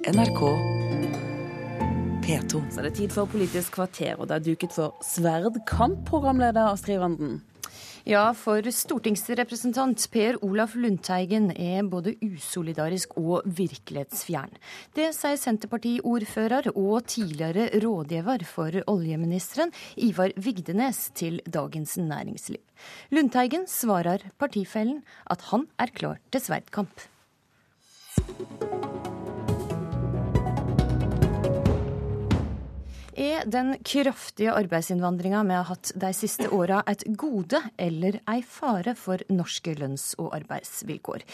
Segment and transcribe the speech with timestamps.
[0.00, 0.40] NRK
[2.24, 2.60] P2.
[2.72, 7.02] Så er det tid for Politisk kvarter, og det er duket for sverdkamp, programleder Astrid
[7.02, 7.42] Randen.
[8.08, 14.56] Ja, for stortingsrepresentant Per Olaf Lundteigen er både usolidarisk og virkelighetsfjern.
[14.96, 22.64] Det sier Senterparti-ordfører og tidligere rådgiver for oljeministeren Ivar Vigdenes til Dagens Næringsliv.
[23.12, 27.10] Lundteigen svarer partifellen at han er klar til sverdkamp.
[33.46, 39.22] Den kraftige arbeidsinnvandringa vi har hatt de siste åra et gode eller ei fare for
[39.32, 41.24] norske lønns- og arbeidsvilkår?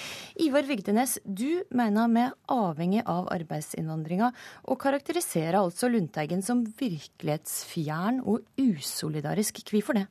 [0.45, 4.30] Ivar Vigdenes, du mener vi er avhengig av arbeidsinnvandringa,
[4.69, 9.65] og karakteriserer altså Lundteigen som virkelighetsfjern og usolidarisk.
[9.66, 10.07] Hvorfor det?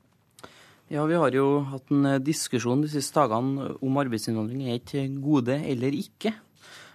[0.90, 5.55] Ja, Vi har jo hatt en diskusjon de siste dagene om arbeidsinnvandring er et gode
[5.63, 6.34] eller ikke.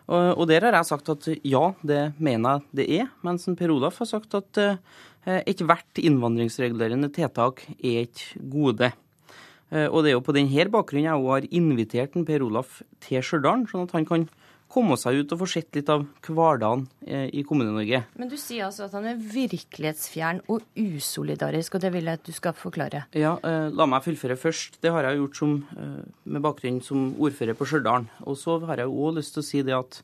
[0.08, 4.00] Og der har jeg sagt at ja, det mener jeg det er, mens Per Olaf
[4.00, 8.90] har sagt at eh, ethvert innvandringsregulerende tiltak er et gode.
[9.70, 13.68] Eh, og det er jo på denne bakgrunnen jeg har invitert Per Olaf til Stjørdal,
[13.70, 14.26] sånn at han kan
[14.70, 18.04] komme seg ut og få sett litt av hverdagen eh, i Kommune-Norge.
[18.20, 22.28] Men du sier altså at han er virkelighetsfjern og usolidarisk, og det vil jeg at
[22.28, 23.04] du skal forklare.
[23.18, 24.80] Ja, eh, la meg fullføre først.
[24.82, 28.06] Det har jeg gjort som, eh, med bakgrunn som ordfører på Stjørdal.
[28.26, 30.02] Og så har jeg òg lyst til å si det at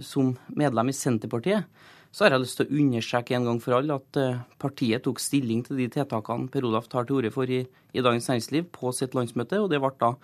[0.00, 1.66] som medlem i Senterpartiet,
[2.08, 4.18] så har jeg lyst til å understreke en gang for alle at
[4.62, 7.58] partiet tok stilling til de tiltakene Per Olaf tar til orde for i,
[7.92, 10.14] i Dagens Næringsliv på sitt landsmøte, og det ble da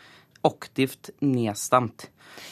[0.47, 2.09] aktivt nedstemt.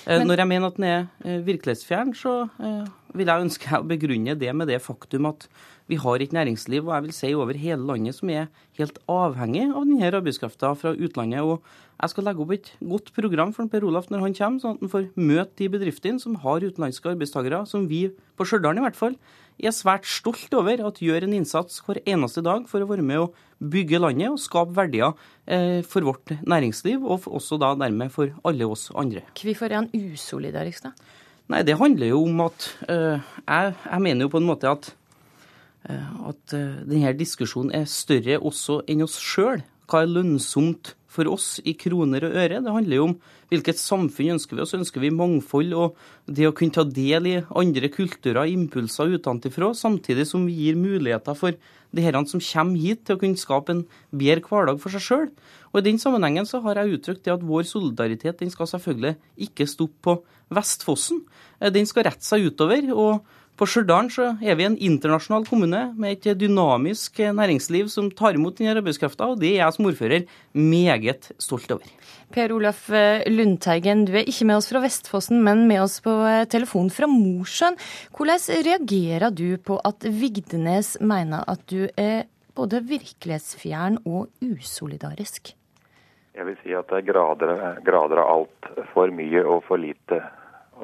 [0.07, 0.27] Eh, Men...
[0.31, 2.85] Når jeg mener at den er eh, virkelighetsfjern, så eh,
[3.17, 5.49] vil jeg ønske å begrunne det med det faktum at
[5.87, 8.49] vi har et næringsliv og jeg vil si over hele landet som er
[8.79, 11.41] helt avhengig av denne arbeidskrafta fra utlandet.
[11.41, 11.63] og
[12.03, 14.85] Jeg skal legge opp et godt program for Per Olaf når han kommer, sånn at
[14.85, 18.99] han får møte de bedriftene som har utenlandske arbeidstakere, som vi på Stjørdal i hvert
[18.99, 19.19] fall
[19.57, 23.23] er svært stolt over at gjør en innsats hver eneste dag for å være med
[23.23, 23.31] å
[23.63, 25.15] bygge landet og skape verdier
[25.47, 29.25] eh, for vårt næringsliv, og også da dermed for alle oss andre.
[29.39, 30.93] Hvorfor er han usolidarisk, da?
[31.53, 34.91] Nei, Det handler jo om at uh, jeg, jeg, mener jo på en måte at,
[35.87, 39.63] at uh, denne diskusjonen er større også enn oss sjøl.
[39.87, 42.59] Hva er lønnsomt for oss i kroner og øre?
[42.63, 43.17] Det handler jo om
[43.53, 44.75] hvilket samfunn ønsker vi oss.
[44.75, 50.27] Ønsker vi mangfold og det å kunne ta del i andre kulturer, impulser utenfra, samtidig
[50.27, 51.55] som vi gir muligheter for
[51.95, 55.29] de her som kommer hit til å kunne skape en bedre hverdag for seg sjøl.
[55.71, 59.17] Og I den sammenhengen så har jeg uttrykt det at vår solidaritet den skal selvfølgelig
[59.47, 60.19] ikke stoppe på
[60.57, 61.25] Vestfossen.
[61.61, 62.93] Eh, den skal rette seg utover.
[62.93, 63.25] og
[63.57, 64.11] på Stjørdal
[64.45, 69.41] er vi en internasjonal kommune med et dynamisk næringsliv som tar imot denne arbeidskrafta, og
[69.41, 71.89] det er jeg som ordfører meget stolt over.
[72.35, 76.13] Per Olaf eh, Lundteigen, du er ikke med oss fra Vestfossen, men med oss på
[76.29, 77.79] eh, telefon fra Mosjøen.
[78.13, 85.55] Hvordan reagerer du på at Vigdenes mener at du er både virkelighetsfjern og usolidarisk?
[86.37, 87.53] Jeg vil si at det er grader,
[87.85, 88.67] grader av alt.
[88.93, 90.21] For mye og for lite.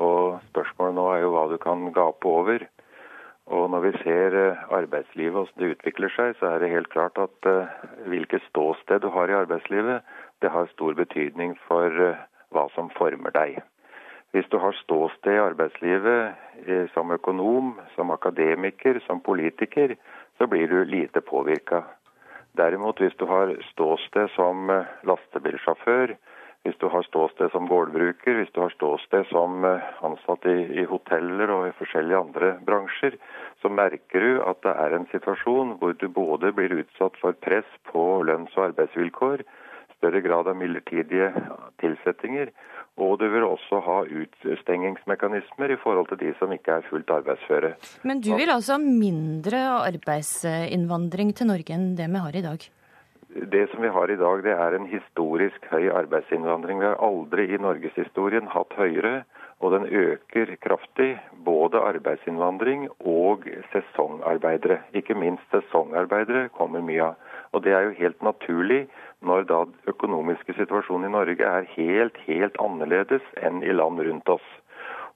[0.00, 2.64] Og spørsmålet nå er jo hva du kan gape over.
[3.52, 6.90] Og når vi ser eh, arbeidslivet og hvordan det utvikler seg, så er det helt
[6.92, 7.66] klart at uh,
[8.06, 10.06] hvilket ståsted du har i arbeidslivet,
[10.40, 12.20] det har stor betydning for uh,
[12.54, 13.58] hva som former deg.
[14.32, 19.92] Hvis du har ståsted i arbeidslivet som økonom, som akademiker, som politiker,
[20.38, 21.82] så blir du lite påvirka.
[22.56, 24.72] Derimot hvis du har ståsted som
[25.04, 26.14] lastebilsjåfør,
[26.62, 30.84] hvis du har ståsted som gårdbruker, hvis du har ståsted som eh, ansatt i, i,
[30.86, 33.16] hoteller og i forskjellige andre bransjer,
[33.62, 37.68] så merker du at det er en situasjon hvor du både blir utsatt for press
[37.90, 39.42] på lønns- og arbeidsvilkår,
[39.98, 41.30] større grad av midlertidige
[41.82, 42.50] tilsettinger,
[43.00, 47.72] og du vil også ha utstengingsmekanismer i forhold til de som ikke er fullt arbeidsføre.
[48.06, 52.68] Men du vil altså ha mindre arbeidsinnvandring til Norge enn det vi har i dag?
[53.34, 56.82] Det som vi har i dag, det er en historisk høy arbeidsinnvandring.
[56.82, 59.22] Vi har aldri i norgeshistorien hatt høyere,
[59.64, 61.14] og den øker kraftig.
[61.46, 64.82] Både arbeidsinnvandring og sesongarbeidere.
[64.92, 67.32] Ikke minst sesongarbeidere kommer mye av.
[67.56, 68.82] Og det er jo helt naturlig
[69.24, 74.48] når da økonomiske situasjonen i Norge er helt, helt annerledes enn i land rundt oss.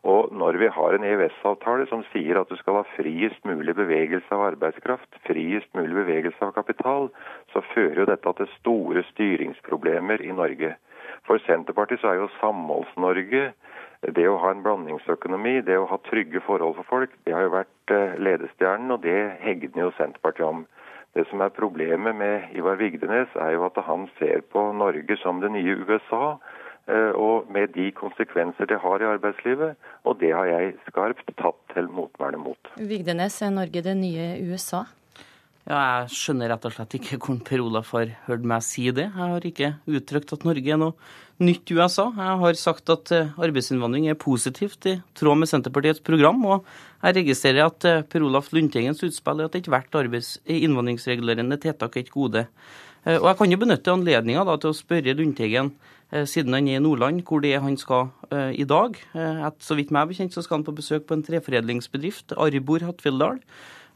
[0.06, 4.30] Og når vi har en EØS-avtale som sier at du skal ha friest mulig bevegelse
[4.34, 7.08] av arbeidskraft, friest mulig bevegelse av kapital,
[7.50, 10.76] så fører jo dette til store styringsproblemer i Norge.
[11.26, 13.48] For Senterpartiet så er jo Samholds-Norge,
[14.14, 17.56] det å ha en blandingsøkonomi, det å ha trygge forhold for folk, det har jo
[17.56, 20.62] vært eh, ledestjernen, og det hegner jo Senterpartiet om.
[21.16, 25.40] Det som er problemet med Ivar Vigdenes, er jo at han ser på Norge som
[25.42, 26.36] det nye USA
[26.86, 29.74] og med de konsekvenser det har i arbeidslivet.
[30.06, 32.70] Og det har jeg skarpt tatt til motmæle mot.
[32.78, 34.84] Vigdenes, er Norge det nye USA?
[35.66, 39.08] Ja, Jeg skjønner rett og slett ikke hvordan Per Olaf har hørt meg si det.
[39.08, 40.94] Jeg har ikke uttrykt at Norge er noe
[41.42, 42.04] nytt USA.
[42.14, 46.38] Jeg har sagt at eh, arbeidsinnvandring er positivt i tråd med Senterpartiets program.
[46.46, 46.68] Og
[47.02, 49.90] jeg registrerer at eh, Per Olaf Lundteigens utspill er at ethvert
[50.46, 52.46] innvandringsregulerende tiltak er et gode.
[53.06, 55.76] Eh, og jeg kan jo benytte anledninga til å spørre Lundteigen,
[56.30, 58.12] siden han er i Nordland, hvor det er han skal
[58.54, 58.94] i dag.
[59.18, 63.40] Et, så vidt meg bekjent så skal han på besøk på en treforedlingsbedrift, Arbor Hattfjelldal.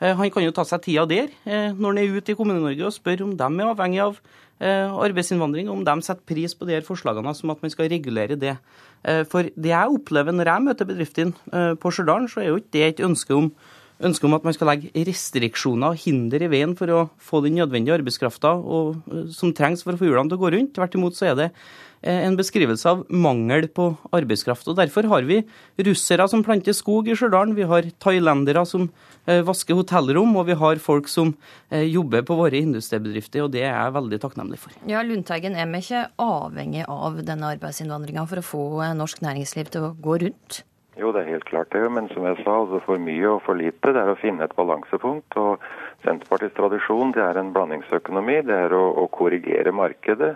[0.00, 2.86] Eh, han kan jo ta seg tida der eh, når han er ute i Kommune-Norge
[2.88, 6.78] og spør om de er avhengig av eh, arbeidsinnvandring, om de setter pris på de
[6.78, 8.56] her forslagene som at man skal regulere det.
[9.32, 12.82] For det jeg opplever når jeg møter bedriftene på Stjørdal, så er jo ikke det
[12.84, 13.46] et ønske om,
[14.00, 17.58] ønske om at man skal legge restriksjoner og hinder i veien for å få den
[17.60, 18.54] nødvendige arbeidskrafta
[19.36, 20.74] som trengs for å få hjulene til å gå rundt.
[20.76, 21.48] Tvert imot så er det
[22.00, 24.68] Eh, en beskrivelse av mangel på arbeidskraft.
[24.68, 25.42] og Derfor har vi
[25.84, 28.88] russere som planter skog i Stjørdal, vi har thailendere som
[29.26, 31.34] eh, vasker hotellrom, og vi har folk som
[31.68, 34.72] eh, jobber på våre industribedrifter, og det er jeg veldig takknemlig for.
[34.88, 38.64] Ja, Lundteigen, er vi ikke avhengig av denne arbeidsinnvandringa for å få
[38.96, 40.62] norsk næringsliv til å gå rundt?
[41.00, 41.80] Jo, det er helt klart det.
[41.88, 43.94] Men som jeg sa, altså for mye og for lite.
[43.94, 45.36] Det er å finne et balansepunkt.
[45.40, 45.62] og
[46.04, 48.40] Senterpartiets tradisjon det er en blandingsøkonomi.
[48.48, 50.34] Det er å, å korrigere markedet.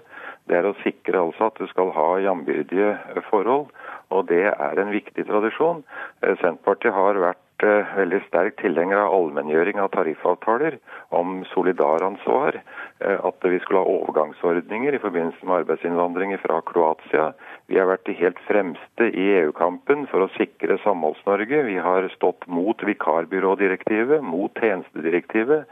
[0.49, 2.94] Det er å sikre altså at du skal ha jambyrdige
[3.31, 3.70] forhold,
[4.12, 5.81] og det er en viktig tradisjon.
[6.20, 10.76] Eh, Senterpartiet har vært eh, veldig sterk tilhenger av allmenngjøring av tariffavtaler
[11.16, 12.61] om solidaransvar.
[13.00, 17.32] Eh, at vi skulle ha overgangsordninger i forbindelse med arbeidsinnvandring fra Kroatia.
[17.66, 21.64] Vi har vært de helt fremste i EU-kampen for å sikre Samholds-Norge.
[21.66, 25.66] Vi har stått mot vikarbyrådirektivet, mot tjenestedirektivet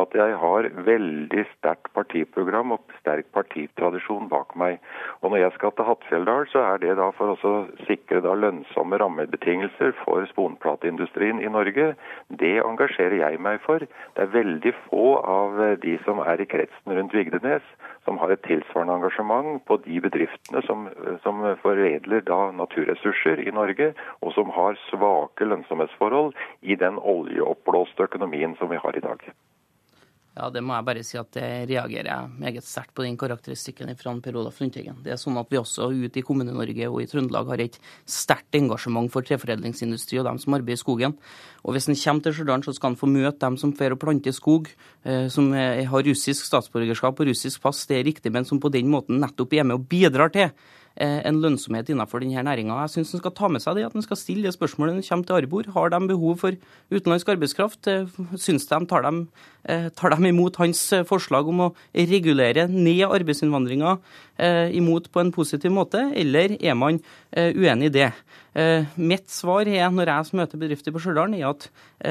[0.00, 4.78] at jeg har veldig sterkt partiprogram og sterk partitradisjon bak meg.
[5.22, 7.54] Og når jeg skal til Hattfjelldal, så er det da for å
[7.86, 11.94] sikre lønnsomme rammebetingelser for sponplateindustrien i Norge.
[12.28, 13.80] Det engasjerer jeg meg for.
[13.80, 17.64] Det er veldig få av de som er i kretsen rundt Vigdenes
[18.06, 20.86] som har et tilsvarende engasjement på de bedriftene som,
[21.24, 22.22] som foredler
[22.60, 26.32] naturressurser i Norge, og som har svake lønnsomhetsforhold
[26.62, 29.26] i den oljeoppblåste økonomien som vi har i dag.
[30.36, 33.88] Ja, det må jeg bare si at det reagerer jeg meget sterkt på den karakteristikken
[33.96, 34.98] fra Per Olaf Lundteigen.
[35.00, 38.58] Det er sånn at vi også ute i Kommune-Norge og i Trøndelag har et sterkt
[38.58, 41.16] engasjement for treforedlingsindustri og dem som arbeider i skogen.
[41.64, 44.00] Og hvis en kommer til Stjørdal, så skal en få møte dem som får å
[44.02, 44.68] plante skog,
[45.08, 48.92] eh, som har russisk statsborgerskap og russisk pass, det er riktig, men som på den
[48.92, 50.52] måten nettopp er med og bidrar til
[50.96, 52.78] en lønnsomhet innenfor denne næringa.
[52.86, 55.02] Jeg syns en skal ta med seg det, at en skal stille det spørsmålet når
[55.02, 55.68] en kommer til Arbor.
[55.74, 56.56] Har de behov for
[56.92, 57.90] utenlandsk arbeidskraft?
[57.92, 59.28] Eh, syns de tar, dem,
[59.68, 63.98] eh, tar de imot hans forslag om å regulere ned arbeidsinnvandringa
[64.76, 66.98] imot på en positiv måte, eller er man
[67.32, 68.10] uenig i det?
[69.00, 71.70] Mitt svar er når jeg møter bedrifter på Stjørdal, er at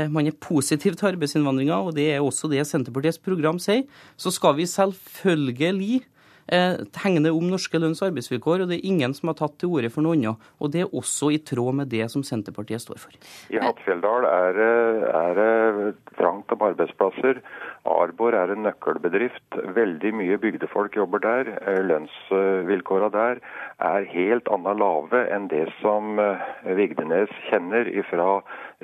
[0.09, 3.85] man er positiv til arbeidsinnvandringa, og det er også det Senterpartiets program sier.
[4.17, 6.14] Så skal vi selvfølgelig eh,
[6.45, 9.89] hegner om norske lønns- og arbeidsvilkår, og det er ingen som har tatt til orde
[9.89, 10.37] for noe annet.
[10.61, 13.15] Og det er også i tråd med det som Senterpartiet står for.
[13.49, 17.41] I Hattfjelldal er det trangt om arbeidsplasser.
[17.85, 19.57] Arbor er en nøkkelbedrift.
[19.75, 21.51] Veldig mye bygdefolk jobber der.
[21.69, 23.41] Eh, lønnsvilkåra der
[23.79, 26.41] er helt anna lave enn det som eh,
[26.77, 28.29] Vigdenes kjenner fra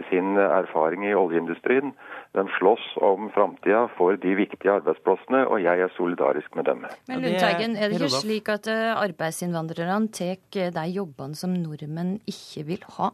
[0.10, 1.96] sin erfaring i oljeindustrien.
[2.38, 6.86] De slåss om framtida for de viktige arbeidsplassene, og jeg er solidarisk med dem.
[7.10, 12.68] Men Lundteigen, er det ikke slik at eh, arbeidsinnvandrerne tar de jobbene som nordmenn ikke
[12.70, 13.12] vil ha?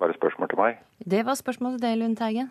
[0.00, 0.80] Bare spørsmål til meg?
[1.00, 2.50] Det var spørsmålet til deg, Lundteigen.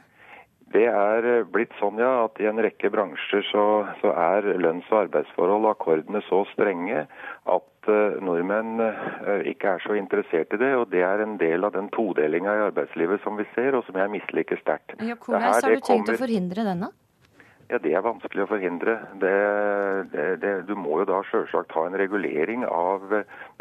[0.73, 3.65] Det er eh, blitt sånn ja, at i en rekke bransjer så,
[4.01, 7.05] så er lønns- og arbeidsforhold og akkordene så strenge
[7.49, 10.71] at uh, nordmenn uh, ikke er så interessert i det.
[10.77, 13.97] og Det er en del av den todelinga i arbeidslivet som vi ser, og som
[13.97, 14.93] jeg misliker sterkt.
[15.01, 16.19] Ja, hvordan har du tenkt kommer...
[16.19, 16.91] å forhindre denne?
[17.69, 18.95] Ja, Det er vanskelig å forhindre.
[19.21, 19.31] Det,
[20.09, 23.03] det, det, du må jo da selvsagt ha en regulering av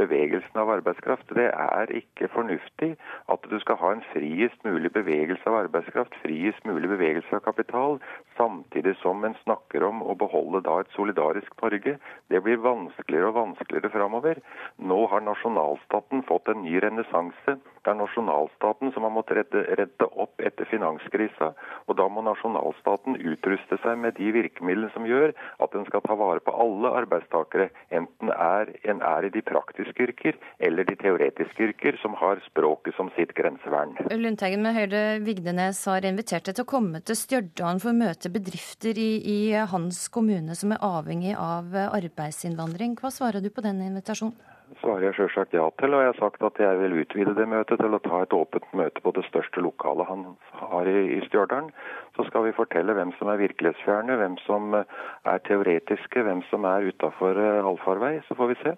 [0.00, 1.28] bevegelsen av arbeidskraft.
[1.36, 2.94] Det er ikke fornuftig
[3.34, 8.00] at du skal ha en friest mulig bevegelse av arbeidskraft, friest mulig bevegelse av kapital,
[8.40, 11.98] samtidig som en snakker om å beholde da et solidarisk Norge.
[12.32, 14.40] Det blir vanskeligere og vanskeligere framover.
[14.80, 17.58] Nå har nasjonalstaten fått en ny renessanse.
[17.88, 21.54] Det er nasjonalstaten som har måttet redde, redde opp etter finanskrisa.
[21.88, 26.18] Og da må nasjonalstaten utruste seg med de virkemidlene som gjør at den skal ta
[26.20, 30.36] vare på alle arbeidstakere, enten er, en er i de praktiske yrker
[30.68, 33.96] eller de teoretiske yrker, som har språket som sitt grensevern.
[34.12, 38.34] Lundteigen med Høyre Vigdenes har invitert deg til å komme til Stjørdal for å møte
[38.36, 39.40] bedrifter i, i
[39.72, 43.00] hans kommune som er avhengig av arbeidsinnvandring.
[43.00, 44.36] Hva svarer du på den invitasjonen?
[44.80, 45.94] Svarer jeg selvsagt ja til.
[45.94, 48.68] Og jeg har sagt at jeg vil utvide det møtet til å ta et åpent
[48.80, 50.26] møte på det største lokalet han
[50.60, 51.70] har i, i Stjørdal.
[52.16, 56.90] Så skal vi fortelle hvem som er virkelighetsfjerne, hvem som er teoretiske, hvem som er
[56.92, 58.18] utafor eh, allfarvei.
[58.28, 58.76] Så får vi se.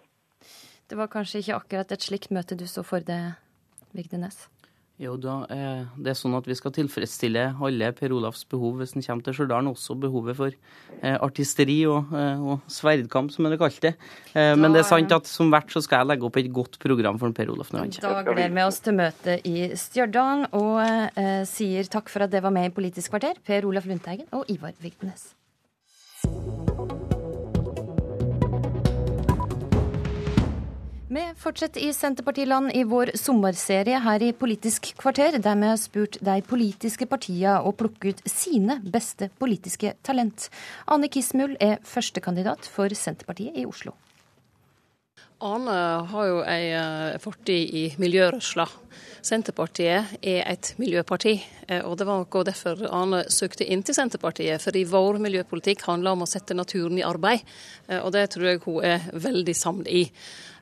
[0.91, 3.37] Det var kanskje ikke akkurat et slikt møte du så for deg,
[3.95, 4.49] Vigdenes?
[5.01, 8.93] Jo, da, eh, det er sånn at Vi skal tilfredsstille alle Per Olafs behov hvis
[8.93, 9.71] han kommer til Stjørdal.
[9.71, 13.95] Også behovet for eh, artisteri og, eh, og, sverdkamp, som er det kalt det.
[14.35, 16.79] Eh, men det er sant at som vert så skal jeg legge opp et godt
[16.85, 18.21] program for Per Olaf når han kommer.
[18.21, 22.45] Da gleder vi oss til møtet i Stjørdal, og eh, sier takk for at det
[22.45, 25.31] var med i Politisk kvarter, Per Olaf Lundteigen og Ivar Vigdenes.
[31.11, 36.19] Vi fortsetter i Senterpartiland i vår sommerserie her i Politisk kvarter, der vi har spurt
[36.23, 40.47] de politiske partiene å plukke ut sine beste politiske talent.
[40.87, 43.97] Ane Kismul er førstekandidat for Senterpartiet i Oslo.
[45.43, 45.77] Ane
[46.13, 48.69] har jo ei eh, fortid i miljørørsla.
[49.23, 51.35] Senterpartiet er et miljøparti,
[51.69, 54.63] eh, og det var noe derfor Arne søkte inn til Senterpartiet.
[54.63, 57.45] Fordi vår miljøpolitikk handler om å sette naturen i arbeid,
[57.89, 60.07] eh, og det tror jeg hun er veldig samd i.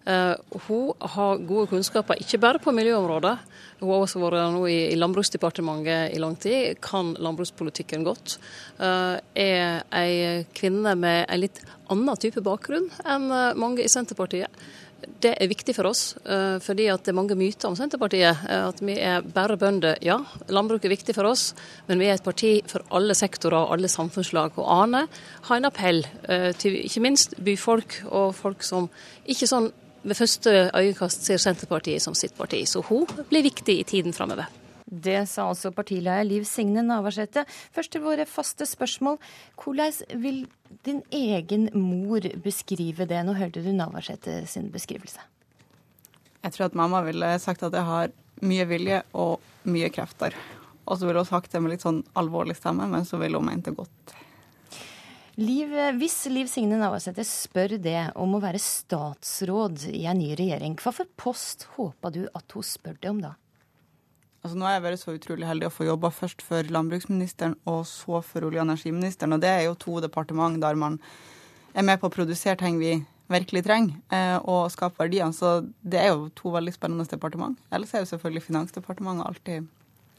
[0.09, 3.35] Uh, hun har gode kunnskaper, ikke bare på miljøområdet.
[3.83, 8.39] Hun har også vært nå i, Landbruksdepartementet i lang tid, kan landbrukspolitikken godt.
[8.81, 11.61] Er ei kvinne med en litt
[11.93, 14.53] annen type bakgrunn enn eh, mange i Senterpartiet.
[14.99, 18.45] Det er viktig for oss, uh, fordi det er mange myter om Senterpartiet.
[18.51, 19.99] At vi er bare bønder.
[20.05, 20.19] Ja,
[20.51, 21.53] landbruk er viktig for oss,
[21.87, 24.59] men vi er et parti for alle sektorer og alle samfunnslag.
[24.59, 25.07] Og Ane
[25.49, 26.05] har en appell
[26.59, 28.91] til ikke minst byfolk og folk som
[29.27, 29.71] ikke sånn
[30.03, 34.47] ved første øyekast ser Senterpartiet som sitt parti, så hun blir viktig i tiden framover.
[34.89, 37.45] Det sa altså partileder Liv Signe Navarsete.
[37.77, 39.19] Først til våre faste spørsmål.
[39.61, 40.47] Hvordan vil
[40.87, 43.21] din egen mor beskrive det?
[43.27, 45.21] Nå hørte du Navarsete sin beskrivelse.
[46.45, 50.37] Jeg tror at mamma ville sagt at jeg har mye vilje og mye krefter.
[50.89, 53.49] Og så ville hun sagt det med litt sånn alvorlig stemme, men så ville hun
[53.51, 54.15] ment det godt.
[55.39, 60.75] Liv, hvis Liv Signe Navarsete spør det om å være statsråd i en ny regjering,
[60.81, 63.37] hva for post håper du at hun spør det om da?
[64.43, 67.83] Altså, nå har jeg vært så utrolig heldig å få jobba først for landbruksministeren og
[67.91, 69.35] så for olje- og energiministeren.
[69.35, 71.01] Og det er jo to departement der man
[71.75, 75.33] er med på å produsere ting vi virkelig trenger, eh, og skape verdier.
[75.37, 77.59] Så det er jo to veldig spennende departement.
[77.71, 79.69] Ellers er jo selvfølgelig Finansdepartementet alltid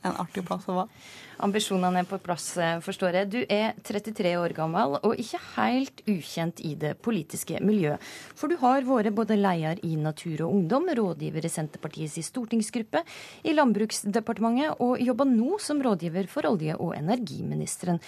[0.04, 1.04] en artig plass å være.
[1.46, 3.30] Ambisjonene er på plass, eh, forstår jeg.
[3.30, 8.02] Du er 33 år gammel og ikke helt ukjent i det politiske miljøet.
[8.36, 13.04] For du har vært både leder i Natur og Ungdom, rådgiver i Senterpartiets stortingsgruppe,
[13.46, 18.00] i Landbruksdepartementet og jobber nå som rådgiver for olje- og energiministeren.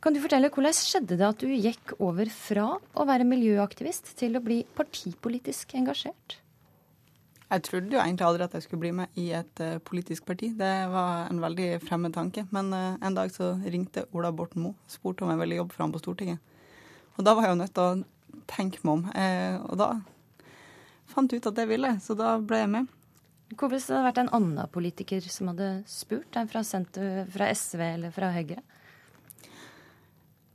[0.00, 4.36] Kan du fortelle Hvordan skjedde det at du gikk over fra å være miljøaktivist til
[4.36, 6.38] å bli partipolitisk engasjert?
[7.48, 10.50] Jeg trodde jo egentlig aldri at jeg skulle bli med i et uh, politisk parti.
[10.56, 12.44] Det var en veldig fremmed tanke.
[12.52, 15.86] Men uh, en dag så ringte Ola Borten Moe spurte om jeg ville jobbe for
[15.86, 16.42] ham på Stortinget.
[17.16, 19.06] Og da var jeg jo nødt til å tenke meg om.
[19.16, 19.88] Uh, og da
[21.08, 22.94] fant jeg ut at det ville, så da ble jeg med.
[23.56, 27.80] Hvor hvis det hadde vært en annen politiker som hadde spurt, en fra, fra SV
[27.94, 28.60] eller fra Høyre?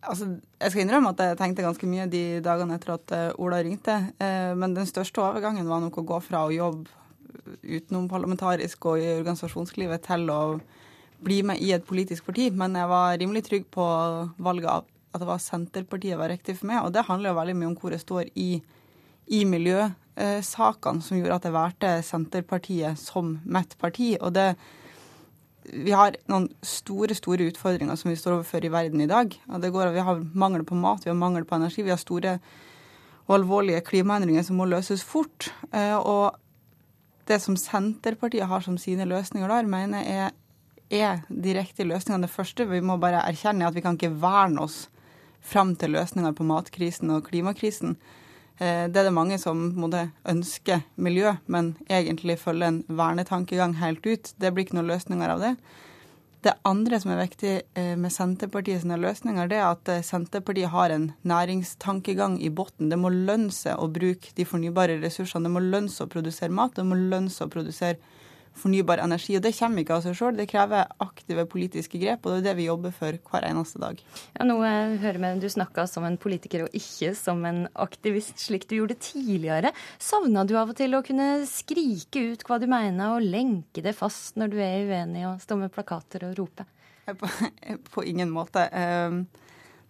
[0.03, 0.27] Altså,
[0.60, 3.95] jeg skal innrømme at jeg tenkte ganske mye de dagene etter at eh, Ola ringte.
[4.19, 6.91] Eh, men den største overgangen var nok å gå fra å jobbe
[7.63, 10.41] utenom parlamentarisk og i organisasjonslivet til å
[11.24, 12.50] bli med i et politisk parti.
[12.51, 13.88] Men jeg var rimelig trygg på
[14.43, 16.83] valget av at det var Senterpartiet var riktig for meg.
[16.83, 18.50] Og det handler jo veldig mye om hvor jeg står i,
[19.29, 24.15] i miljøsakene, som gjorde at jeg valgte Senterpartiet som mitt parti.
[24.19, 24.53] Og det
[25.70, 29.34] vi har noen store store utfordringer som vi står overfor i verden i dag.
[29.50, 32.01] Og det går, Vi har mangel på mat, vi har mangel på energi, vi har
[32.01, 32.39] store
[33.27, 35.51] og alvorlige klimaendringer som må løses fort.
[35.72, 36.36] Eh, og
[37.27, 40.32] det som Senterpartiet har som sine løsninger der, mener jeg
[40.91, 42.27] er de riktige løsningene.
[42.27, 44.89] Det første vi må bare erkjenne, er at vi kan ikke verne oss
[45.43, 47.96] fram til løsninger på matkrisen og klimakrisen.
[48.60, 54.05] Eh, det er det mange som måtte ønske miljø, men egentlig følge en vernetankegang helt
[54.05, 54.33] ut.
[54.38, 55.55] Det blir ikke noen løsninger av det.
[56.43, 57.51] Det andre som er viktig
[57.95, 62.91] med Senterpartiet sine løsninger, det er at eh, Senterpartiet har en næringstankegang i bunnen.
[62.91, 65.48] Det må lønne seg å bruke de fornybare ressursene.
[65.48, 66.75] Det må lønne seg å produsere mat.
[66.75, 68.01] Det må lønne seg å produsere
[68.57, 69.36] fornybar energi.
[69.38, 72.48] Og det kommer ikke av seg sjøl, det krever aktive politiske grep, og det er
[72.50, 74.01] det vi jobber for hver eneste dag.
[74.38, 78.67] Ja, nå hører vi du snakka som en politiker og ikke som en aktivist, slik
[78.69, 79.74] du gjorde tidligere.
[80.01, 83.95] Savna du av og til å kunne skrike ut hva du mener, og lenke det
[83.98, 86.67] fast når du er uenig, og stå med plakater og rope?
[87.19, 87.27] På,
[87.95, 88.67] på ingen måte.
[88.72, 89.24] Uh,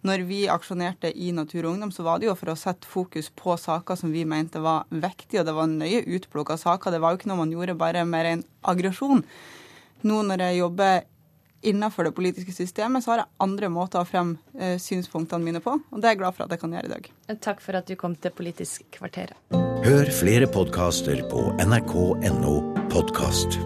[0.04, 3.30] når vi aksjonerte i Natur og Ungdom, så var det jo for å sette fokus
[3.32, 6.92] på saker som vi mente var viktige, og det var nøye utplukka saker.
[6.92, 9.24] Det var jo ikke noe man gjorde bare med ren aggresjon.
[10.04, 11.04] Nå når jeg jobber
[11.64, 15.78] innenfor det politiske systemet, så har jeg andre måter å fremme eh, synspunktene mine på,
[15.80, 17.12] og det er jeg glad for at jeg kan gjøre i dag.
[17.48, 19.32] Takk for at du kom til Politisk kvarter.
[19.84, 22.58] Hør flere podkaster på nrk.no
[22.92, 23.56] podkast.